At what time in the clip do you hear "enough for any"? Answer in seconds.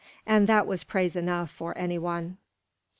1.15-1.99